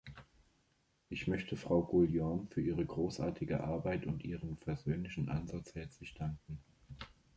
[1.09, 6.57] Ich möchte Frau Guillaume für ihre großartige Arbeit und ihren versöhnlichen Ansatz herzlich danken.